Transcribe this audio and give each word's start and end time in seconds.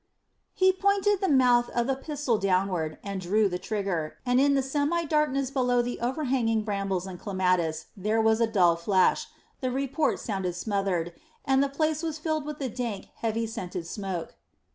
He 0.55 0.73
pointed 0.73 1.21
the 1.21 1.27
mouth 1.29 1.69
of 1.75 1.85
the 1.85 1.93
pistol 1.95 2.39
downward, 2.39 2.97
and 3.03 3.21
drew 3.21 3.47
the 3.47 3.59
trigger, 3.59 4.17
and 4.25 4.41
in 4.41 4.55
the 4.55 4.63
semi 4.63 5.03
darkness 5.05 5.51
below 5.51 5.83
the 5.83 5.99
overhanging 5.99 6.63
brambles 6.63 7.05
and 7.05 7.19
clematis 7.19 7.85
there 7.95 8.19
was 8.19 8.41
a 8.41 8.47
dull 8.47 8.75
flash, 8.75 9.27
the 9.59 9.69
report 9.69 10.19
sounded 10.19 10.55
smothered, 10.55 11.13
and 11.45 11.61
the 11.61 11.69
place 11.69 12.01
was 12.01 12.17
filled 12.17 12.47
with 12.47 12.57
the 12.57 12.67
dank, 12.67 13.09
heavy 13.17 13.45
scented 13.45 13.85
smoke. 13.85 14.33